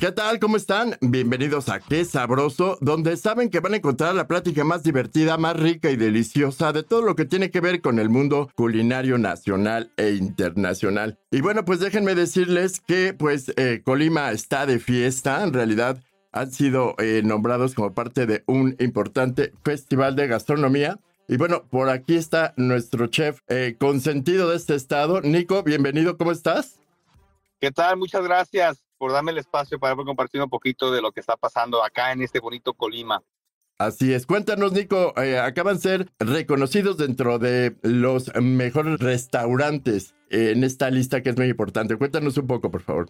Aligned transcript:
¿Qué 0.00 0.12
tal? 0.12 0.38
¿Cómo 0.40 0.56
están? 0.56 0.96
Bienvenidos 1.02 1.68
a 1.68 1.78
Qué 1.78 2.06
Sabroso, 2.06 2.78
donde 2.80 3.18
saben 3.18 3.50
que 3.50 3.60
van 3.60 3.74
a 3.74 3.76
encontrar 3.76 4.14
la 4.14 4.26
plática 4.26 4.64
más 4.64 4.82
divertida, 4.82 5.36
más 5.36 5.60
rica 5.60 5.90
y 5.90 5.96
deliciosa 5.96 6.72
de 6.72 6.82
todo 6.82 7.02
lo 7.02 7.14
que 7.14 7.26
tiene 7.26 7.50
que 7.50 7.60
ver 7.60 7.82
con 7.82 7.98
el 7.98 8.08
mundo 8.08 8.48
culinario 8.54 9.18
nacional 9.18 9.92
e 9.98 10.12
internacional. 10.12 11.18
Y 11.30 11.42
bueno, 11.42 11.66
pues 11.66 11.80
déjenme 11.80 12.14
decirles 12.14 12.80
que 12.80 13.12
pues 13.12 13.52
eh, 13.58 13.82
Colima 13.84 14.30
está 14.30 14.64
de 14.64 14.78
fiesta, 14.78 15.44
en 15.44 15.52
realidad 15.52 16.02
han 16.32 16.50
sido 16.50 16.94
eh, 16.96 17.20
nombrados 17.22 17.74
como 17.74 17.92
parte 17.92 18.24
de 18.24 18.42
un 18.46 18.76
importante 18.78 19.52
festival 19.64 20.16
de 20.16 20.28
gastronomía. 20.28 20.98
Y 21.28 21.36
bueno, 21.36 21.64
por 21.68 21.90
aquí 21.90 22.14
está 22.16 22.54
nuestro 22.56 23.08
chef 23.08 23.40
eh, 23.48 23.76
consentido 23.78 24.48
de 24.48 24.56
este 24.56 24.76
estado. 24.76 25.20
Nico, 25.20 25.62
bienvenido, 25.62 26.16
¿cómo 26.16 26.32
estás? 26.32 26.80
¿Qué 27.60 27.70
tal? 27.70 27.98
Muchas 27.98 28.24
gracias 28.24 28.89
por 29.00 29.12
darme 29.12 29.32
el 29.32 29.38
espacio 29.38 29.78
para 29.80 29.96
compartir 29.96 30.42
un 30.42 30.50
poquito 30.50 30.92
de 30.92 31.00
lo 31.00 31.10
que 31.10 31.20
está 31.20 31.34
pasando 31.34 31.82
acá 31.82 32.12
en 32.12 32.20
este 32.20 32.38
bonito 32.38 32.74
Colima. 32.74 33.22
Así 33.78 34.12
es. 34.12 34.26
Cuéntanos, 34.26 34.72
Nico, 34.72 35.14
eh, 35.16 35.38
acaban 35.38 35.76
de 35.76 35.80
ser 35.80 36.08
reconocidos 36.18 36.98
dentro 36.98 37.38
de 37.38 37.78
los 37.82 38.30
mejores 38.34 39.00
restaurantes 39.00 40.14
en 40.28 40.64
esta 40.64 40.90
lista 40.90 41.22
que 41.22 41.30
es 41.30 41.36
muy 41.38 41.46
importante. 41.46 41.96
Cuéntanos 41.96 42.36
un 42.36 42.46
poco, 42.46 42.70
por 42.70 42.82
favor. 42.82 43.08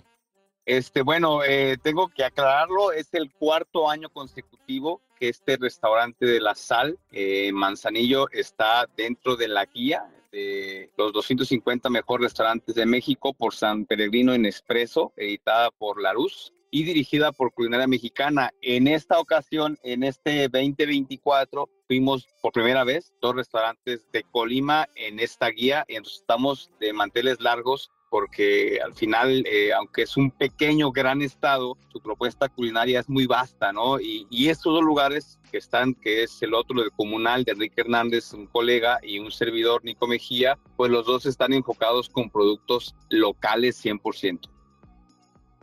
Este, 0.65 1.03
bueno, 1.03 1.43
eh, 1.43 1.77
tengo 1.83 2.07
que 2.07 2.23
aclararlo, 2.23 2.93
es 2.93 3.13
el 3.13 3.33
cuarto 3.33 3.91
año 3.91 4.11
consecutivo 4.11 5.03
que 5.19 5.31
este 5.31 5.57
restaurante 5.57 6.25
de 6.25 6.41
La 6.41 6.55
Sal, 6.55 7.01
eh, 7.11 7.51
Manzanillo, 7.53 8.31
está 8.31 8.87
dentro 8.97 9.35
de 9.35 9.49
la 9.49 9.65
guía 9.65 10.09
de 10.31 10.91
los 10.97 11.13
250 11.13 11.91
mejores 11.91 12.25
restaurantes 12.25 12.75
de 12.75 12.87
México 12.87 13.35
por 13.35 13.55
San 13.55 13.87
Peregrino 13.87 14.35
en 14.35 14.47
Expreso, 14.47 15.13
editada 15.17 15.71
por 15.71 16.01
Larus 16.01 16.53
y 16.71 16.85
dirigida 16.85 17.33
por 17.33 17.53
Culinaria 17.53 17.87
Mexicana. 17.87 18.53
En 18.63 18.87
esta 18.87 19.19
ocasión, 19.19 19.79
en 19.83 20.05
este 20.05 20.49
2024, 20.49 21.69
fuimos 21.89 22.29
por 22.41 22.53
primera 22.53 22.85
vez 22.85 23.13
dos 23.21 23.35
restaurantes 23.35 24.07
de 24.13 24.23
Colima 24.23 24.89
en 24.95 25.19
esta 25.19 25.49
guía. 25.49 25.85
Entonces 25.89 26.21
estamos 26.21 26.71
de 26.79 26.93
manteles 26.93 27.41
largos 27.41 27.91
porque 28.11 28.81
al 28.85 28.93
final, 28.93 29.45
eh, 29.47 29.73
aunque 29.73 30.03
es 30.03 30.17
un 30.17 30.31
pequeño, 30.33 30.91
gran 30.91 31.23
estado, 31.23 31.79
su 31.93 32.01
propuesta 32.01 32.49
culinaria 32.49 33.01
es 33.01 33.09
muy 33.09 33.27
vasta, 33.27 33.73
¿no? 33.73 34.01
Y, 34.01 34.27
estos 34.51 34.75
dos 34.75 34.83
lugares 34.83 35.39
que 35.53 35.59
están, 35.59 35.95
que 35.95 36.25
es 36.25 36.43
el 36.43 36.55
otro 36.55 36.83
de 36.83 36.91
comunal 36.91 37.45
de 37.45 37.53
Enrique 37.53 37.83
Hernández, 37.83 38.33
un 38.33 38.47
colega, 38.47 38.99
y 39.03 39.21
un 39.21 39.31
servidor, 39.31 39.85
Nico 39.85 40.09
Mejía, 40.09 40.59
pues 40.77 40.91
los 40.91 41.07
dos 41.07 41.25
están 41.25 41.53
enfocados 41.53 42.09
con 42.09 42.31
productos 42.31 42.97
locales 43.11 43.83
100%. 43.85 44.51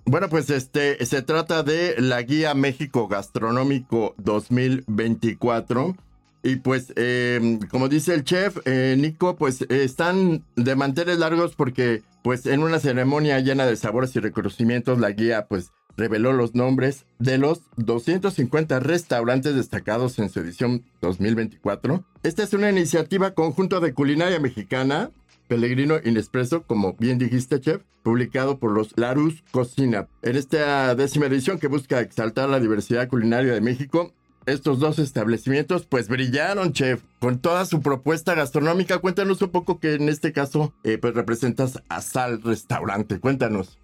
Bueno, 0.05 0.29
pues 0.29 0.49
este 0.49 1.05
se 1.05 1.21
trata 1.21 1.63
de 1.63 1.95
la 1.99 2.21
guía 2.21 2.53
México 2.53 3.09
Gastronómico 3.09 4.15
2024 4.19 5.97
y 6.43 6.57
pues, 6.57 6.93
eh, 6.95 7.59
como 7.69 7.89
dice 7.89 8.13
el 8.13 8.23
chef, 8.23 8.57
eh, 8.65 8.95
Nico, 8.97 9.35
pues 9.35 9.61
están 9.69 10.43
de 10.55 10.75
manteles 10.75 11.19
largos 11.19 11.55
porque, 11.55 12.03
pues, 12.23 12.45
en 12.45 12.63
una 12.63 12.79
ceremonia 12.79 13.39
llena 13.39 13.65
de 13.65 13.75
sabores 13.75 14.15
y 14.15 14.19
reconocimientos, 14.19 14.99
la 14.99 15.11
guía, 15.11 15.47
pues, 15.47 15.71
reveló 15.97 16.31
los 16.31 16.55
nombres 16.55 17.05
de 17.19 17.37
los 17.37 17.61
250 17.77 18.79
restaurantes 18.79 19.55
destacados 19.55 20.19
en 20.19 20.29
su 20.29 20.39
edición 20.39 20.83
2024. 21.01 22.05
Esta 22.23 22.43
es 22.43 22.53
una 22.53 22.69
iniciativa 22.69 23.31
conjunto 23.31 23.79
de 23.79 23.93
culinaria 23.93 24.39
mexicana, 24.39 25.09
Pellegrino 25.47 25.95
Inespresso, 26.03 26.63
como 26.63 26.93
bien 26.93 27.17
dijiste, 27.17 27.59
chef, 27.59 27.81
publicado 28.03 28.59
por 28.59 28.71
los 28.71 28.93
Larus 28.95 29.43
Cocina. 29.51 30.07
En 30.21 30.35
esta 30.35 30.93
décima 30.93 31.25
edición 31.25 31.57
que 31.57 31.67
busca 31.67 31.99
exaltar 31.99 32.47
la 32.49 32.59
diversidad 32.59 33.07
culinaria 33.07 33.53
de 33.53 33.61
México, 33.61 34.13
estos 34.47 34.79
dos 34.79 34.97
establecimientos 34.97 35.85
pues 35.85 36.07
brillaron, 36.07 36.73
chef, 36.73 37.03
con 37.19 37.39
toda 37.39 37.65
su 37.65 37.81
propuesta 37.81 38.33
gastronómica. 38.33 38.99
Cuéntanos 38.99 39.41
un 39.41 39.49
poco 39.51 39.79
que 39.79 39.93
en 39.95 40.09
este 40.09 40.33
caso 40.33 40.73
eh, 40.83 40.97
pues 40.97 41.13
representas 41.13 41.83
a 41.89 42.01
Sal 42.01 42.41
Restaurante. 42.41 43.19
Cuéntanos. 43.19 43.77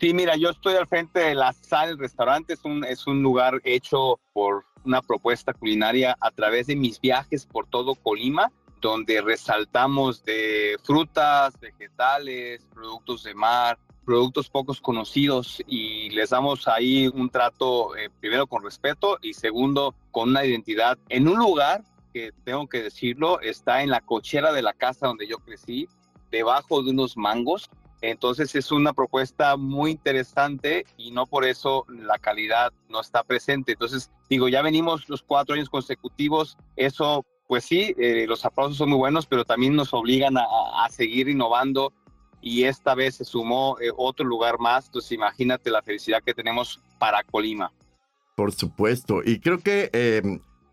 Sí, 0.00 0.14
mira, 0.14 0.36
yo 0.36 0.50
estoy 0.50 0.74
al 0.74 0.86
frente 0.86 1.20
de 1.20 1.34
la 1.34 1.52
Sal 1.52 1.98
Restaurante. 1.98 2.54
Es 2.54 2.64
un, 2.64 2.84
es 2.84 3.06
un 3.06 3.22
lugar 3.22 3.60
hecho 3.64 4.20
por 4.32 4.64
una 4.84 5.02
propuesta 5.02 5.52
culinaria 5.52 6.16
a 6.20 6.30
través 6.30 6.68
de 6.68 6.76
mis 6.76 7.00
viajes 7.00 7.44
por 7.44 7.66
todo 7.66 7.96
Colima, 7.96 8.52
donde 8.80 9.20
resaltamos 9.20 10.24
de 10.24 10.76
frutas, 10.84 11.58
vegetales, 11.58 12.64
productos 12.72 13.24
de 13.24 13.34
mar, 13.34 13.78
productos 14.06 14.48
pocos 14.48 14.80
conocidos 14.80 15.62
y 15.66 16.08
les 16.10 16.30
damos 16.30 16.68
ahí 16.68 17.08
un 17.08 17.28
trato 17.28 17.94
eh, 17.96 18.08
primero 18.20 18.46
con 18.46 18.62
respeto 18.62 19.18
y 19.20 19.34
segundo 19.34 19.94
con 20.12 20.30
una 20.30 20.44
identidad. 20.44 20.96
En 21.08 21.28
un 21.28 21.38
lugar 21.38 21.82
que 22.14 22.32
tengo 22.44 22.68
que 22.68 22.82
decirlo 22.82 23.40
está 23.40 23.82
en 23.82 23.90
la 23.90 24.00
cochera 24.00 24.52
de 24.52 24.62
la 24.62 24.72
casa 24.72 25.08
donde 25.08 25.26
yo 25.26 25.38
crecí 25.38 25.88
debajo 26.30 26.82
de 26.82 26.92
unos 26.92 27.16
mangos. 27.16 27.68
Entonces 28.00 28.54
es 28.54 28.70
una 28.70 28.92
propuesta 28.92 29.56
muy 29.56 29.90
interesante 29.90 30.86
y 30.96 31.10
no 31.10 31.26
por 31.26 31.44
eso 31.44 31.84
la 31.88 32.18
calidad 32.18 32.72
no 32.88 33.00
está 33.00 33.24
presente. 33.24 33.72
Entonces 33.72 34.12
digo 34.30 34.48
ya 34.48 34.62
venimos 34.62 35.08
los 35.08 35.22
cuatro 35.22 35.56
años 35.56 35.68
consecutivos. 35.68 36.56
Eso 36.76 37.26
pues 37.48 37.64
sí, 37.64 37.94
eh, 37.98 38.24
los 38.28 38.44
aplausos 38.44 38.76
son 38.76 38.90
muy 38.90 38.98
buenos, 38.98 39.26
pero 39.26 39.44
también 39.44 39.74
nos 39.74 39.92
obligan 39.94 40.36
a, 40.36 40.44
a 40.84 40.88
seguir 40.90 41.28
innovando 41.28 41.92
y 42.46 42.62
esta 42.62 42.94
vez 42.94 43.16
se 43.16 43.24
sumó 43.24 43.76
eh, 43.80 43.90
otro 43.96 44.24
lugar 44.24 44.60
más, 44.60 44.86
entonces 44.86 45.10
imagínate 45.10 45.68
la 45.68 45.82
felicidad 45.82 46.22
que 46.24 46.32
tenemos 46.32 46.78
para 46.96 47.24
Colima. 47.24 47.72
Por 48.36 48.52
supuesto, 48.52 49.20
y 49.24 49.40
creo 49.40 49.58
que 49.58 49.90
eh, 49.92 50.22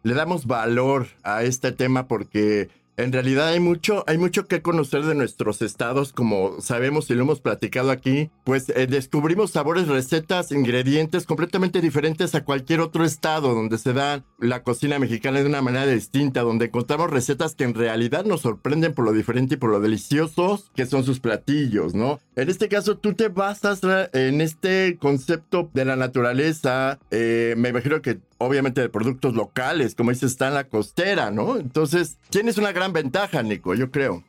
le 0.04 0.14
damos 0.14 0.46
valor 0.46 1.08
a 1.24 1.42
este 1.42 1.72
tema 1.72 2.08
porque 2.08 2.70
en 2.98 3.12
realidad 3.12 3.48
hay 3.48 3.60
mucho, 3.60 4.04
hay 4.08 4.18
mucho 4.18 4.48
que 4.48 4.62
conocer 4.62 5.04
de 5.04 5.16
nuestros 5.16 5.62
estados, 5.62 6.14
como 6.14 6.62
sabemos 6.62 7.10
y 7.10 7.16
lo 7.16 7.24
hemos 7.24 7.42
platicado 7.42 7.92
aquí, 7.92 8.30
pues 8.44 8.70
eh, 8.70 8.88
descubrimos 8.88 9.52
sabores, 9.52 9.88
recetas, 9.88 10.52
ingredientes 10.52 11.26
completamente 11.26 11.82
diferentes 11.82 12.36
a 12.36 12.44
cualquier 12.44 12.82
otro 12.82 13.06
estado 13.06 13.54
donde 13.56 13.78
se 13.78 13.94
da 13.94 14.24
la 14.40 14.64
cocina 14.64 15.00
mexicana 15.00 15.40
de 15.40 15.48
una 15.48 15.62
manera 15.62 15.88
distinta, 15.88 16.42
donde 16.42 16.66
encontramos 16.66 17.10
recetas 17.10 17.56
que 17.56 17.64
en 17.64 17.74
realidad 17.74 18.26
nos 18.26 18.42
sorprenden 18.42 18.94
por 18.94 19.06
lo 19.06 19.12
diferente 19.12 19.56
y 19.56 19.58
por 19.58 19.72
lo 19.72 19.80
deliciosos 19.80 20.72
que 20.76 20.86
son 20.86 21.04
sus 21.04 21.20
platillos, 21.20 21.94
¿no? 21.94 22.20
En 22.36 22.50
este 22.50 22.68
caso 22.68 22.98
tú 22.98 23.14
te 23.14 23.30
basas 23.30 23.82
en 24.14 24.42
este 24.42 24.98
concepto 25.00 25.70
de 25.74 25.86
la 25.86 25.96
naturaleza, 25.96 27.00
eh, 27.12 27.56
me 27.58 27.70
imagino 27.70 28.02
que 28.02 28.20
obviamente 28.44 28.82
de 28.82 28.90
productos 28.90 29.34
locales, 29.34 29.96
como 29.96 30.12
dices, 30.12 30.32
está 30.32 30.48
en 30.48 30.54
la 30.54 30.68
costera, 30.68 31.32
¿no? 31.32 31.58
Entonces, 31.58 32.18
tienes 32.30 32.58
una 32.58 32.72
gran 32.72 32.94
ventaja, 32.94 33.44
Nico, 33.44 33.74
yo 33.74 33.92
creo. 33.92 34.24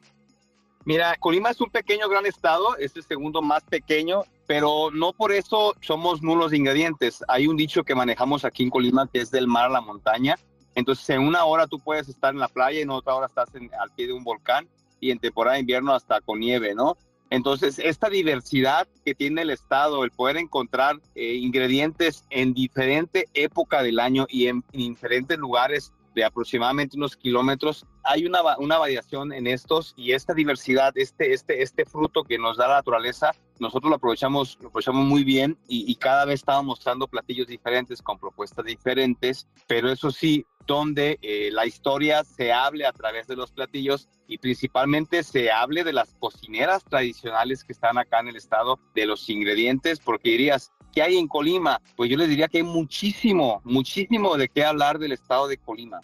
Mira, 0.85 1.17
Colima 1.19 1.51
es 1.51 1.61
un 1.61 1.71
pequeño 1.71 2.09
gran 2.09 2.27
estado, 2.27 2.77
es 2.77 2.95
el 2.97 3.05
segundo 3.05 3.41
más 3.41 3.63
pequeño, 3.65 4.23
pero 4.47 4.91
no 4.93 5.15
por 5.15 5.33
eso 5.33 5.75
somos 5.81 6.23
nulos 6.23 6.51
de 6.51 6.59
ingredientes. 6.59 7.25
Hay 7.29 7.47
un 7.47 7.57
dicho 7.57 7.85
que 7.85 7.95
manejamos 7.95 8.45
aquí 8.45 8.65
en 8.65 8.71
Colima 8.71 9.09
que 9.11 9.21
es 9.21 9.31
del 9.31 9.47
mar 9.47 9.67
a 9.67 9.73
la 9.73 9.81
montaña. 9.81 10.37
Entonces, 10.75 11.09
en 11.11 11.23
una 11.23 11.45
hora 11.45 11.67
tú 11.67 11.79
puedes 11.79 12.09
estar 12.09 12.35
en 12.35 12.41
la 12.41 12.49
playa 12.49 12.81
en 12.81 12.91
otra 12.91 13.15
hora 13.15 13.27
estás 13.27 13.49
al 13.81 13.91
pie 13.93 14.09
de 14.09 14.13
un 14.13 14.25
volcán 14.25 14.69
y 15.01 15.11
en 15.11 15.19
temporada 15.19 15.55
de 15.55 15.61
invierno 15.61 15.95
hasta 15.95 16.21
con 16.21 16.41
nieve, 16.41 16.75
¿no? 16.75 16.99
Entonces, 17.31 17.79
esta 17.79 18.09
diversidad 18.09 18.87
que 19.05 19.15
tiene 19.15 19.43
el 19.43 19.51
Estado, 19.51 20.05
el 20.05 20.11
poder 20.11 20.37
encontrar 20.37 21.01
eh, 21.15 21.35
ingredientes 21.35 22.25
en 22.31 22.55
diferente 22.55 23.27
época 23.35 23.83
del 23.83 23.99
año 23.99 24.27
y 24.29 24.47
en, 24.47 24.63
en, 24.73 24.95
diferentes 24.95 25.39
lugares 25.39 25.93
de 26.15 26.25
aproximadamente 26.25 26.97
unos 26.97 27.17
kilómetros. 27.17 27.87
Hay 28.05 28.27
una, 28.27 28.41
una 28.59 28.79
variación 28.79 29.33
en 29.33 29.47
estos 29.47 29.95
y 29.97 30.13
esta 30.13 30.35
diversidad, 30.35 30.93
este, 30.97 31.33
este, 31.33 31.63
este 31.63 31.85
fruto 31.85 32.25
que 32.25 32.39
nos 32.39 32.57
da 32.57 32.69
la 32.69 32.75
naturaleza, 32.77 33.33
nosotros 33.59 33.91
lo 33.91 33.97
aprovechamos, 33.97 34.59
lo 34.61 34.69
aprovechamos 34.69 35.07
muy 35.07 35.25
bien 35.25 35.59
y, 35.69 35.91
y 35.91 35.95
cada 35.97 36.25
vez 36.25 36.41
estamos 36.41 36.65
mostrando 36.65 37.07
platillos 37.09 37.47
diferentes 37.47 38.03
con 38.03 38.19
propuestas 38.19 38.65
diferentes, 38.65 39.49
pero 39.67 39.91
eso 39.91 40.11
sí, 40.11 40.45
donde 40.67 41.19
eh, 41.23 41.51
la 41.53 41.67
historia 41.67 42.25
se 42.25 42.53
hable 42.53 42.87
a 42.87 42.93
través 42.93 43.27
de 43.27 43.37
los 43.37 43.53
platillos 43.53 44.09
y 44.27 44.39
principalmente 44.39 45.23
se 45.23 45.51
hable 45.51 45.85
de 45.85 45.93
las 45.93 46.15
cocineras 46.15 46.85
tradicionales 46.85 47.65
que 47.65 47.73
están 47.73 47.99
acá 47.99 48.21
en 48.21 48.29
el 48.29 48.37
estado, 48.37 48.79
de 48.95 49.07
los 49.07 49.29
ingredientes, 49.29 50.01
porque 50.01 50.31
dirías, 50.31 50.73
¿qué 50.93 51.03
hay 51.03 51.19
en 51.19 51.29
Colima? 51.29 51.81
Pues 51.97 52.11
yo 52.11 52.17
les 52.17 52.29
diría 52.29 52.49
que 52.49 52.59
hay 52.59 52.65
muchísimo, 52.65 53.61
muchísimo 53.65 54.37
de 54.37 54.49
qué 54.49 54.65
hablar 54.65 54.99
del 54.99 55.13
estado 55.13 55.49
de 55.49 55.59
Colima. 55.59 56.01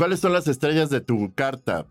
¿Cuáles 0.00 0.20
son 0.20 0.32
las 0.32 0.48
estrellas 0.48 0.88
de 0.88 1.02
tu 1.02 1.34
carta? 1.34 1.84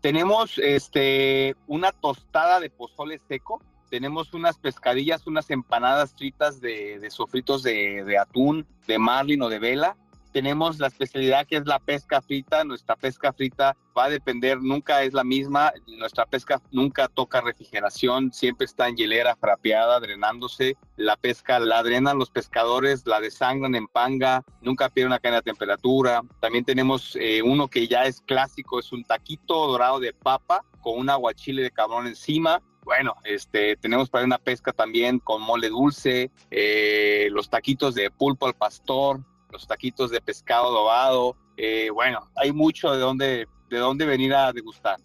Tenemos 0.00 0.58
este, 0.58 1.54
una 1.68 1.92
tostada 1.92 2.58
de 2.58 2.68
pozole 2.68 3.20
seco, 3.28 3.62
tenemos 3.90 4.34
unas 4.34 4.58
pescadillas, 4.58 5.24
unas 5.28 5.48
empanadas 5.50 6.14
fritas 6.18 6.60
de, 6.60 6.98
de 6.98 7.10
sofritos 7.12 7.62
de, 7.62 8.02
de 8.02 8.18
atún, 8.18 8.66
de 8.88 8.98
marlin 8.98 9.40
o 9.42 9.48
de 9.48 9.60
vela, 9.60 9.96
tenemos 10.32 10.78
la 10.78 10.88
especialidad 10.88 11.46
que 11.46 11.56
es 11.56 11.66
la 11.66 11.78
pesca 11.78 12.20
frita. 12.20 12.64
Nuestra 12.64 12.96
pesca 12.96 13.32
frita 13.32 13.76
va 13.96 14.04
a 14.04 14.08
depender, 14.08 14.60
nunca 14.60 15.02
es 15.02 15.12
la 15.12 15.24
misma. 15.24 15.72
Nuestra 15.86 16.26
pesca 16.26 16.60
nunca 16.70 17.08
toca 17.08 17.40
refrigeración, 17.40 18.32
siempre 18.32 18.64
está 18.64 18.88
en 18.88 18.96
hielera 18.96 19.36
frapeada, 19.36 20.00
drenándose. 20.00 20.76
La 20.96 21.16
pesca 21.16 21.60
la 21.60 21.82
drenan 21.82 22.18
los 22.18 22.30
pescadores, 22.30 23.06
la 23.06 23.20
desangran 23.20 23.74
en 23.74 23.86
panga, 23.86 24.42
nunca 24.60 24.88
pierde 24.88 25.08
una 25.08 25.18
cadena 25.18 25.38
de 25.38 25.50
temperatura. 25.50 26.22
También 26.40 26.64
tenemos 26.64 27.16
eh, 27.20 27.42
uno 27.42 27.68
que 27.68 27.86
ya 27.86 28.04
es 28.04 28.20
clásico, 28.22 28.80
es 28.80 28.92
un 28.92 29.04
taquito 29.04 29.66
dorado 29.68 30.00
de 30.00 30.12
papa 30.12 30.64
con 30.80 30.98
un 30.98 31.10
aguachile 31.10 31.62
de 31.62 31.70
cabrón 31.70 32.06
encima 32.06 32.62
bueno, 32.84 33.14
este, 33.24 33.76
tenemos 33.76 34.10
para 34.10 34.24
una 34.24 34.38
pesca 34.38 34.72
también 34.72 35.20
con 35.20 35.40
mole 35.40 35.68
dulce, 35.68 36.32
eh, 36.50 37.28
los 37.30 37.48
taquitos 37.48 37.94
de 37.94 38.10
pulpo 38.10 38.46
al 38.46 38.54
pastor, 38.54 39.20
los 39.52 39.66
taquitos 39.66 40.10
de 40.10 40.20
pescado 40.20 40.66
adobado. 40.66 41.36
Eh, 41.56 41.90
bueno, 41.90 42.30
hay 42.34 42.52
mucho 42.52 42.90
de 42.90 42.98
dónde, 42.98 43.46
de 43.70 43.78
dónde 43.78 44.06
venir 44.06 44.34
a 44.34 44.52
degustar. 44.52 44.98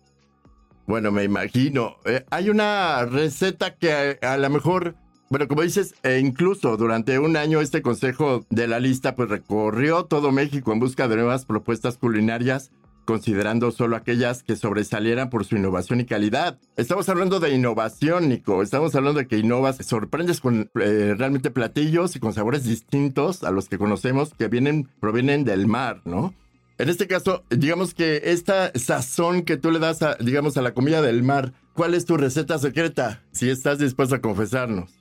Bueno, 0.87 1.11
me 1.11 1.23
imagino. 1.23 1.97
Eh, 2.05 2.25
hay 2.29 2.49
una 2.49 3.05
receta 3.05 3.75
que 3.75 4.17
a, 4.21 4.37
lo 4.37 4.49
mejor, 4.49 4.95
bueno, 5.29 5.47
como 5.47 5.61
dices, 5.61 5.95
e 6.01 6.19
incluso 6.19 6.77
durante 6.77 7.19
un 7.19 7.35
año 7.35 7.59
este 7.59 7.81
consejo 7.81 8.45
de 8.49 8.67
la 8.67 8.79
lista 8.79 9.13
pues 9.15 9.29
recorrió 9.29 10.05
todo 10.05 10.31
México 10.31 10.71
en 10.71 10.79
busca 10.79 11.09
de 11.09 11.17
nuevas 11.17 11.45
propuestas 11.45 11.97
culinarias 11.97 12.71
considerando 13.07 13.71
solo 13.71 13.95
aquellas 13.95 14.43
que 14.43 14.57
sobresalieran 14.57 15.29
por 15.29 15.45
su 15.45 15.55
innovación 15.55 16.01
y 16.01 16.05
calidad. 16.05 16.59
Estamos 16.75 17.07
hablando 17.07 17.39
de 17.39 17.55
innovación, 17.55 18.27
Nico. 18.27 18.61
Estamos 18.61 18.93
hablando 18.95 19.19
de 19.19 19.27
que 19.27 19.37
innovas, 19.37 19.77
sorprendes 19.77 20.41
con 20.41 20.69
eh, 20.79 21.15
realmente 21.17 21.49
platillos 21.49 22.15
y 22.17 22.19
con 22.19 22.33
sabores 22.33 22.65
distintos 22.65 23.43
a 23.43 23.51
los 23.51 23.69
que 23.69 23.77
conocemos 23.77 24.33
que 24.33 24.49
vienen, 24.49 24.89
provienen 24.99 25.45
del 25.45 25.67
mar, 25.67 26.01
¿no? 26.03 26.33
En 26.77 26.89
este 26.89 27.07
caso, 27.07 27.43
digamos 27.49 27.93
que 27.93 28.21
esta 28.25 28.71
sazón 28.75 29.43
que 29.43 29.55
tú 29.55 29.71
le 29.71 29.79
das, 29.79 30.03
a, 30.03 30.15
digamos, 30.15 30.57
a 30.57 30.61
la 30.61 30.73
comida 30.73 31.01
del 31.01 31.23
mar, 31.23 31.53
¿cuál 31.73 31.93
es 31.93 32.05
tu 32.05 32.17
receta 32.17 32.59
secreta? 32.59 33.23
Si 33.31 33.49
estás 33.49 33.79
dispuesto 33.79 34.15
a 34.15 34.21
confesarnos. 34.21 34.91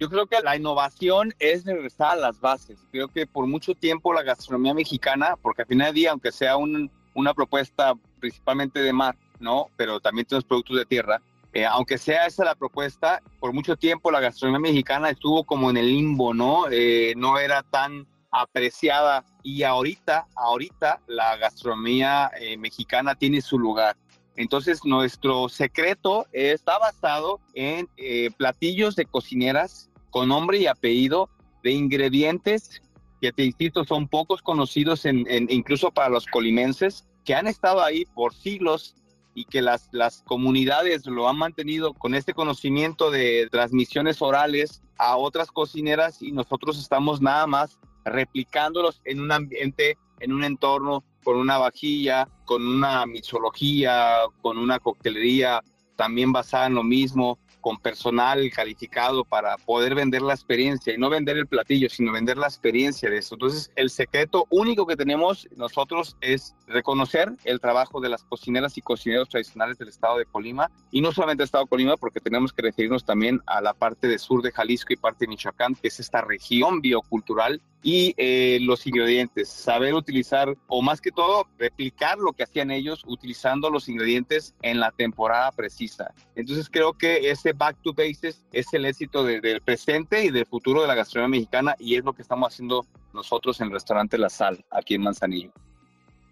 Yo 0.00 0.08
creo 0.08 0.26
que 0.26 0.40
la 0.42 0.56
innovación 0.56 1.34
es 1.38 1.66
regresar 1.66 2.12
a 2.12 2.16
las 2.16 2.40
bases. 2.40 2.78
Creo 2.90 3.08
que 3.08 3.26
por 3.26 3.46
mucho 3.46 3.74
tiempo 3.74 4.14
la 4.14 4.22
gastronomía 4.22 4.74
mexicana, 4.74 5.36
porque 5.40 5.62
al 5.62 5.68
final 5.68 5.88
del 5.88 5.94
día, 5.94 6.10
aunque 6.10 6.32
sea 6.32 6.56
un, 6.56 6.90
una 7.16 7.34
propuesta 7.34 7.94
principalmente 8.20 8.80
de 8.80 8.92
mar, 8.92 9.16
¿no? 9.40 9.68
Pero 9.76 9.98
también 10.00 10.26
tenemos 10.26 10.44
productos 10.44 10.76
de 10.76 10.84
tierra. 10.84 11.20
Eh, 11.52 11.64
aunque 11.64 11.96
sea 11.96 12.26
esa 12.26 12.44
la 12.44 12.54
propuesta, 12.54 13.22
por 13.40 13.52
mucho 13.54 13.76
tiempo 13.76 14.10
la 14.10 14.20
gastronomía 14.20 14.70
mexicana 14.70 15.08
estuvo 15.10 15.44
como 15.44 15.70
en 15.70 15.78
el 15.78 15.88
limbo, 15.88 16.34
¿no? 16.34 16.66
Eh, 16.70 17.14
no 17.16 17.38
era 17.38 17.62
tan 17.62 18.06
apreciada 18.30 19.24
y 19.42 19.62
ahorita, 19.62 20.26
ahorita 20.36 21.00
la 21.06 21.36
gastronomía 21.38 22.30
eh, 22.38 22.58
mexicana 22.58 23.14
tiene 23.14 23.40
su 23.40 23.58
lugar. 23.58 23.96
Entonces 24.36 24.84
nuestro 24.84 25.48
secreto 25.48 26.26
está 26.32 26.78
basado 26.78 27.40
en 27.54 27.88
platillos 28.36 28.94
de 28.94 29.06
cocineras 29.06 29.88
con 30.10 30.28
nombre 30.28 30.58
y 30.58 30.66
apellido 30.66 31.30
de 31.62 31.70
ingredientes 31.70 32.82
que 33.20 33.32
te 33.32 33.44
insisto 33.44 33.84
son 33.84 34.08
pocos 34.08 34.42
conocidos 34.42 35.04
incluso 35.06 35.90
para 35.90 36.08
los 36.08 36.26
colimenses 36.26 37.06
que 37.24 37.34
han 37.34 37.46
estado 37.46 37.82
ahí 37.82 38.04
por 38.14 38.34
siglos 38.34 38.94
y 39.34 39.44
que 39.44 39.60
las, 39.60 39.88
las 39.92 40.22
comunidades 40.22 41.06
lo 41.06 41.28
han 41.28 41.36
mantenido 41.36 41.92
con 41.92 42.14
este 42.14 42.32
conocimiento 42.32 43.10
de 43.10 43.48
transmisiones 43.50 44.22
orales 44.22 44.82
a 44.98 45.16
otras 45.16 45.50
cocineras 45.50 46.22
y 46.22 46.32
nosotros 46.32 46.78
estamos 46.78 47.20
nada 47.20 47.46
más 47.46 47.78
replicándolos 48.04 49.02
en 49.04 49.20
un 49.20 49.32
ambiente, 49.32 49.98
en 50.20 50.32
un 50.32 50.44
entorno, 50.44 51.04
con 51.22 51.36
una 51.36 51.58
vajilla, 51.58 52.28
con 52.44 52.66
una 52.66 53.04
mixología, 53.04 54.20
con 54.40 54.58
una 54.58 54.78
coctelería 54.78 55.62
también 55.96 56.32
basada 56.32 56.68
en 56.68 56.74
lo 56.74 56.84
mismo, 56.84 57.38
con 57.66 57.78
personal 57.78 58.48
calificado 58.52 59.24
para 59.24 59.56
poder 59.56 59.96
vender 59.96 60.22
la 60.22 60.34
experiencia 60.34 60.94
y 60.94 60.98
no 60.98 61.10
vender 61.10 61.36
el 61.36 61.48
platillo, 61.48 61.88
sino 61.90 62.12
vender 62.12 62.38
la 62.38 62.46
experiencia 62.46 63.10
de 63.10 63.18
eso. 63.18 63.34
Entonces, 63.34 63.72
el 63.74 63.90
secreto 63.90 64.46
único 64.50 64.86
que 64.86 64.94
tenemos 64.94 65.48
nosotros 65.56 66.16
es 66.20 66.54
reconocer 66.66 67.32
el 67.44 67.60
trabajo 67.60 68.00
de 68.00 68.08
las 68.08 68.24
cocineras 68.24 68.76
y 68.76 68.82
cocineros 68.82 69.28
tradicionales 69.28 69.78
del 69.78 69.88
estado 69.88 70.18
de 70.18 70.26
Colima 70.26 70.70
y 70.90 71.00
no 71.00 71.12
solamente 71.12 71.42
el 71.42 71.46
estado 71.46 71.64
de 71.64 71.70
Colima, 71.70 71.96
porque 71.96 72.20
tenemos 72.20 72.52
que 72.52 72.62
referirnos 72.62 73.04
también 73.04 73.40
a 73.46 73.60
la 73.60 73.74
parte 73.74 74.08
de 74.08 74.18
sur 74.18 74.42
de 74.42 74.52
Jalisco 74.52 74.92
y 74.92 74.96
parte 74.96 75.24
de 75.24 75.28
Michoacán, 75.28 75.74
que 75.74 75.88
es 75.88 76.00
esta 76.00 76.20
región 76.20 76.80
biocultural 76.80 77.60
y 77.82 78.14
eh, 78.16 78.58
los 78.62 78.86
ingredientes, 78.86 79.48
saber 79.48 79.94
utilizar 79.94 80.56
o 80.66 80.82
más 80.82 81.00
que 81.00 81.12
todo 81.12 81.46
replicar 81.56 82.18
lo 82.18 82.32
que 82.32 82.42
hacían 82.42 82.72
ellos 82.72 83.04
utilizando 83.06 83.70
los 83.70 83.88
ingredientes 83.88 84.54
en 84.62 84.80
la 84.80 84.90
temporada 84.90 85.52
precisa. 85.52 86.12
Entonces 86.34 86.68
creo 86.68 86.94
que 86.94 87.30
ese 87.30 87.52
back 87.52 87.76
to 87.82 87.92
basics 87.92 88.42
es 88.52 88.72
el 88.74 88.86
éxito 88.86 89.22
de, 89.22 89.40
del 89.40 89.60
presente 89.60 90.24
y 90.24 90.30
del 90.30 90.46
futuro 90.46 90.82
de 90.82 90.88
la 90.88 90.94
gastronomía 90.96 91.38
mexicana 91.38 91.76
y 91.78 91.94
es 91.94 92.04
lo 92.04 92.12
que 92.12 92.22
estamos 92.22 92.52
haciendo 92.52 92.84
nosotros 93.12 93.60
en 93.60 93.68
el 93.68 93.74
restaurante 93.74 94.18
La 94.18 94.30
Sal 94.30 94.64
aquí 94.70 94.94
en 94.94 95.02
Manzanillo. 95.02 95.52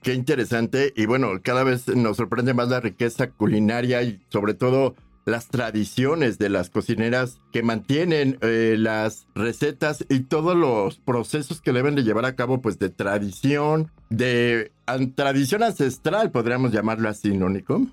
Qué 0.05 0.12
interesante 0.12 0.93
y 0.95 1.06
bueno, 1.06 1.41
cada 1.43 1.65
vez 1.65 1.89
nos 1.89 2.19
sorprende 2.19 2.53
más 2.53 2.69
la 2.69 2.79
riqueza 2.79 3.31
culinaria 3.31 4.03
y 4.03 4.21
sobre 4.29 4.53
todo 4.53 4.95
las 5.25 5.49
tradiciones 5.49 6.37
de 6.37 6.50
las 6.50 6.69
cocineras 6.69 7.40
que 7.52 7.62
mantienen 7.62 8.37
eh, 8.43 8.76
las 8.78 9.26
recetas 9.35 10.05
y 10.11 10.21
todos 10.21 10.55
los 10.55 10.99
procesos 10.99 11.62
que 11.62 11.73
deben 11.73 11.95
de 11.95 12.02
llevar 12.02 12.26
a 12.26 12.37
cabo, 12.37 12.61
pues 12.61 12.78
de 12.78 12.90
tradición, 12.90 13.90
de 14.11 14.73
tradición 15.14 15.62
ancestral, 15.62 16.31
podríamos 16.31 16.71
llamarlo 16.71 17.09
así, 17.09 17.35
¿no, 17.35 17.49
Nico? 17.49 17.87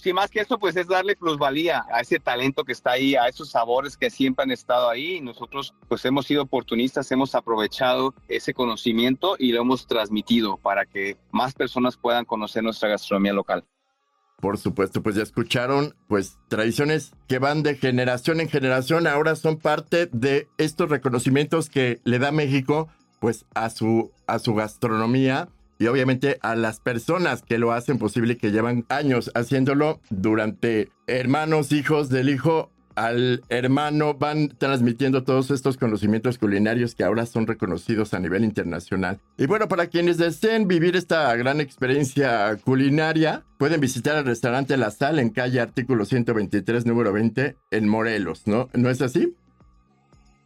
Sí, 0.00 0.12
más 0.12 0.30
que 0.30 0.40
eso, 0.40 0.58
pues 0.60 0.76
es 0.76 0.86
darle 0.86 1.16
plusvalía 1.16 1.84
a 1.92 2.00
ese 2.00 2.20
talento 2.20 2.64
que 2.64 2.70
está 2.70 2.92
ahí, 2.92 3.16
a 3.16 3.26
esos 3.26 3.50
sabores 3.50 3.96
que 3.96 4.10
siempre 4.10 4.44
han 4.44 4.52
estado 4.52 4.88
ahí. 4.88 5.16
Y 5.16 5.20
nosotros, 5.20 5.74
pues 5.88 6.04
hemos 6.04 6.26
sido 6.26 6.42
oportunistas, 6.42 7.10
hemos 7.10 7.34
aprovechado 7.34 8.14
ese 8.28 8.54
conocimiento 8.54 9.34
y 9.40 9.50
lo 9.50 9.60
hemos 9.60 9.88
transmitido 9.88 10.56
para 10.56 10.86
que 10.86 11.16
más 11.32 11.52
personas 11.52 11.96
puedan 11.96 12.24
conocer 12.24 12.62
nuestra 12.62 12.88
gastronomía 12.88 13.32
local. 13.32 13.64
Por 14.40 14.56
supuesto, 14.56 15.02
pues 15.02 15.16
ya 15.16 15.24
escucharon, 15.24 15.96
pues 16.06 16.38
tradiciones 16.46 17.12
que 17.26 17.40
van 17.40 17.64
de 17.64 17.74
generación 17.74 18.40
en 18.40 18.48
generación, 18.48 19.08
ahora 19.08 19.34
son 19.34 19.56
parte 19.56 20.08
de 20.12 20.46
estos 20.58 20.88
reconocimientos 20.90 21.68
que 21.68 22.00
le 22.04 22.20
da 22.20 22.30
México, 22.30 22.88
pues 23.18 23.46
a 23.52 23.68
su, 23.68 24.12
a 24.28 24.38
su 24.38 24.54
gastronomía 24.54 25.48
y 25.78 25.86
obviamente 25.86 26.38
a 26.42 26.54
las 26.56 26.80
personas 26.80 27.42
que 27.42 27.58
lo 27.58 27.72
hacen 27.72 27.98
posible 27.98 28.36
que 28.36 28.50
llevan 28.50 28.84
años 28.88 29.30
haciéndolo 29.34 30.00
durante 30.10 30.90
hermanos, 31.06 31.72
hijos 31.72 32.08
del 32.08 32.28
hijo 32.28 32.70
al 32.98 33.42
hermano 33.48 34.14
van 34.14 34.48
transmitiendo 34.58 35.22
todos 35.22 35.52
estos 35.52 35.76
conocimientos 35.76 36.36
culinarios 36.36 36.96
que 36.96 37.04
ahora 37.04 37.26
son 37.26 37.46
reconocidos 37.46 38.12
a 38.12 38.18
nivel 38.18 38.44
internacional. 38.44 39.20
Y 39.36 39.46
bueno, 39.46 39.68
para 39.68 39.86
quienes 39.86 40.18
deseen 40.18 40.66
vivir 40.66 40.96
esta 40.96 41.34
gran 41.36 41.60
experiencia 41.60 42.56
culinaria, 42.56 43.44
pueden 43.56 43.80
visitar 43.80 44.16
el 44.16 44.24
restaurante 44.24 44.76
La 44.76 44.90
Sal 44.90 45.20
en 45.20 45.30
calle 45.30 45.60
Artículo 45.60 46.04
123, 46.04 46.86
número 46.86 47.12
20, 47.12 47.56
en 47.70 47.88
Morelos, 47.88 48.46
¿no? 48.46 48.68
¿No 48.74 48.90
es 48.90 49.00
así? 49.00 49.32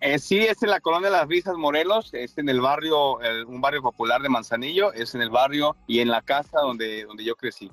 Eh, 0.05 0.19
sí, 0.19 0.39
es 0.39 0.61
en 0.65 0.71
la 0.71 0.81
colonia 0.81 1.11
de 1.11 1.17
las 1.17 1.29
Risas 1.29 1.57
Morelos, 1.57 2.13
es 2.13 2.37
en 2.37 2.49
el 2.49 2.61
barrio, 2.61 3.19
un 3.47 3.61
barrio 3.61 3.83
popular 3.83 4.21
de 4.21 4.29
Manzanillo, 4.29 4.93
es 4.93 5.15
en 5.15 5.23
el 5.23 5.31
barrio 5.31 5.77
y 5.87 6.01
en 6.01 6.09
la 6.09 6.23
casa 6.23 6.59
donde, 6.61 7.05
donde 7.05 7.25
yo 7.25 7.37
crecí. 7.37 7.71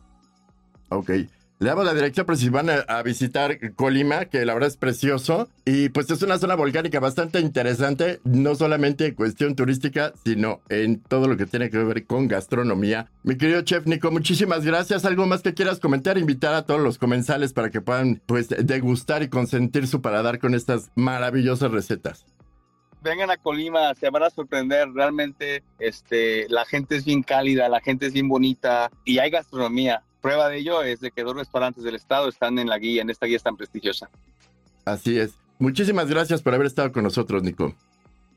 Ok. 0.90 1.10
Le 1.62 1.68
damos 1.68 1.84
la 1.84 1.94
dirección 1.94 2.26
por 2.26 2.38
si 2.38 2.48
van 2.48 2.70
a, 2.70 3.04
visitar 3.04 3.74
Colima, 3.76 4.24
que 4.28 4.46
la 4.46 4.54
verdad 4.54 4.70
es 4.70 4.78
precioso. 4.78 5.50
Y 5.66 5.90
pues 5.90 6.10
es 6.10 6.22
una 6.22 6.38
zona 6.40 6.56
volcánica 6.56 7.02
bastante 7.02 7.42
interesante, 7.42 8.22
no 8.24 8.56
solamente 8.56 9.08
en 9.08 9.16
cuestión 9.16 9.58
turística, 9.58 10.14
sino 10.24 10.62
en 10.70 11.02
todo 11.02 11.28
lo 11.28 11.36
que 11.36 11.46
tiene 11.46 11.70
que 11.70 11.80
ver 11.80 12.06
con 12.06 12.30
gastronomía. 12.30 13.12
Mi 13.24 13.38
querido 13.38 13.62
chef 13.64 13.86
Nico, 13.88 14.10
muchísimas 14.10 14.64
gracias. 14.64 15.04
¿Algo 15.04 15.26
más 15.26 15.42
que 15.42 15.54
quieras 15.54 15.82
comentar? 15.82 16.18
Invitar 16.18 16.54
a 16.54 16.66
todos 16.66 16.80
los 16.80 16.98
comensales 16.98 17.52
para 17.52 17.70
que 17.70 17.82
puedan 17.82 18.22
pues 18.26 18.48
degustar 18.48 19.22
y 19.22 19.28
consentir 19.28 19.86
su 19.86 20.02
paladar 20.02 20.40
con 20.40 20.56
estas 20.56 20.92
maravillosas 20.96 21.72
recetas 21.72 22.26
vengan 23.02 23.32
a 23.32 23.38
Colima, 23.38 23.96
se 23.96 24.10
van 24.10 24.24
a 24.24 24.30
sorprender. 24.30 24.90
Realmente, 24.94 25.64
este, 25.80 26.48
la 26.50 26.66
gente 26.66 26.98
es 26.98 27.06
bien 27.06 27.24
cálida, 27.24 27.70
la 27.70 27.80
gente 27.80 28.08
es 28.08 28.14
bien 28.14 28.28
bonita 28.28 28.92
y 29.06 29.20
hay 29.20 29.30
gastronomía. 29.30 30.04
Prueba 30.22 30.50
de 30.50 30.58
ello 30.58 30.82
es 30.82 31.00
de 31.00 31.12
que 31.12 31.24
dos 31.24 31.36
restaurantes 31.36 31.84
del 31.84 31.96
estado 31.96 32.28
están 32.28 32.60
en 32.60 32.68
la 32.68 32.78
guía, 32.78 33.02
en 33.02 33.10
esta 33.10 33.26
guía 33.26 33.40
tan 33.40 33.56
prestigiosa. 33.56 34.10
Así 34.86 35.18
es. 35.18 35.32
Muchísimas 35.60 36.10
gracias 36.10 36.42
por 36.42 36.54
haber 36.54 36.68
estado 36.68 36.92
con 36.92 37.04
nosotros, 37.04 37.44
Nico. 37.44 37.74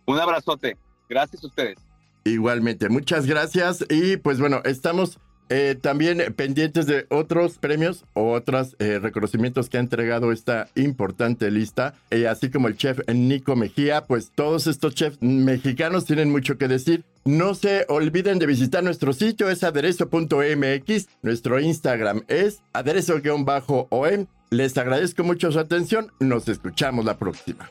Un 0.06 0.18
abrazote. 0.18 0.76
Gracias 1.08 1.42
a 1.42 1.46
ustedes. 1.46 1.78
Igualmente, 2.24 2.88
muchas 2.88 3.26
gracias. 3.26 3.84
Y 3.88 4.16
pues 4.16 4.38
bueno, 4.38 4.60
estamos 4.64 5.18
eh, 5.54 5.74
también 5.74 6.32
pendientes 6.34 6.86
de 6.86 7.04
otros 7.10 7.58
premios 7.58 8.06
o 8.14 8.32
otros 8.32 8.74
eh, 8.78 8.98
reconocimientos 8.98 9.68
que 9.68 9.76
ha 9.76 9.80
entregado 9.80 10.32
esta 10.32 10.68
importante 10.76 11.50
lista, 11.50 11.92
eh, 12.10 12.26
así 12.26 12.50
como 12.50 12.68
el 12.68 12.78
chef 12.78 13.00
Nico 13.12 13.54
Mejía, 13.54 14.06
pues 14.06 14.32
todos 14.34 14.66
estos 14.66 14.94
chefs 14.94 15.18
mexicanos 15.20 16.06
tienen 16.06 16.30
mucho 16.30 16.56
que 16.56 16.68
decir. 16.68 17.04
No 17.26 17.54
se 17.54 17.84
olviden 17.90 18.38
de 18.38 18.46
visitar 18.46 18.82
nuestro 18.82 19.12
sitio, 19.12 19.50
es 19.50 19.62
aderezo.mx, 19.62 21.08
nuestro 21.20 21.60
Instagram 21.60 22.22
es 22.28 22.62
aderezo-om. 22.72 24.26
Les 24.48 24.78
agradezco 24.78 25.22
mucho 25.22 25.52
su 25.52 25.58
atención, 25.58 26.12
nos 26.18 26.48
escuchamos 26.48 27.04
la 27.04 27.18
próxima. 27.18 27.70